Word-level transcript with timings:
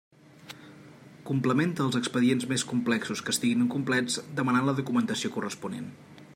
Complementa 1.29 1.83
els 1.89 1.97
expedients 1.99 2.47
més 2.53 2.65
complexos 2.71 3.23
que 3.27 3.35
estiguin 3.37 3.63
incomplets 3.67 4.19
demanant 4.41 4.69
la 4.71 4.77
documentació 4.81 5.35
corresponent. 5.37 5.89